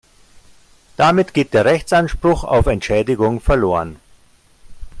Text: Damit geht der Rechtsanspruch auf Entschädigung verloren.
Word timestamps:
Damit 0.97 1.31
geht 1.35 1.53
der 1.53 1.65
Rechtsanspruch 1.65 2.43
auf 2.43 2.65
Entschädigung 2.65 3.39
verloren. 3.39 3.97